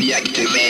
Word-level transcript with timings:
reactivate. 0.00 0.69